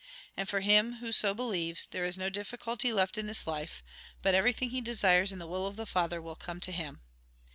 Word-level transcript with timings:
And 0.35 0.49
for 0.49 0.61
him 0.61 0.93
who 0.95 1.11
so 1.11 1.35
believes, 1.35 1.85
there 1.85 2.05
is 2.07 2.17
no 2.17 2.31
diffi 2.31 2.57
culty 2.57 2.91
left 2.91 3.19
in 3.19 3.27
his 3.27 3.45
life, 3.45 3.83
but 4.23 4.33
everything 4.33 4.71
he 4.71 4.81
desires 4.81 5.31
in 5.31 5.37
the 5.37 5.45
will 5.45 5.67
of 5.67 5.75
the 5.75 5.85
Father 5.85 6.19
will 6.19 6.35
come 6.35 6.59
to 6.61 6.71
him. 6.71 7.01